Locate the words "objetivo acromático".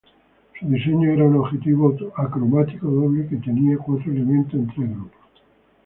1.35-2.87